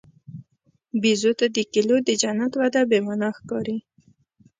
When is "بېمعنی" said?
2.89-3.29